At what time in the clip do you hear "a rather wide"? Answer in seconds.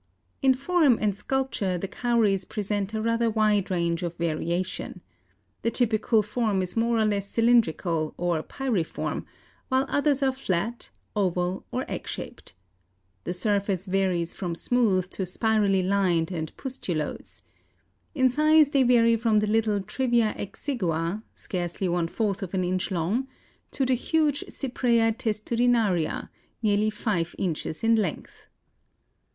2.95-3.69